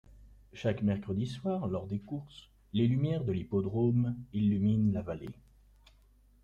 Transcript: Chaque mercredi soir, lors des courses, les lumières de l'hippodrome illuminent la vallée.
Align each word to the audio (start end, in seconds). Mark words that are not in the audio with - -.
Chaque 0.53 0.81
mercredi 0.81 1.27
soir, 1.27 1.67
lors 1.67 1.85
des 1.85 1.99
courses, 1.99 2.49
les 2.73 2.87
lumières 2.87 3.23
de 3.23 3.31
l'hippodrome 3.31 4.15
illuminent 4.33 4.91
la 4.93 5.03
vallée. 5.03 5.35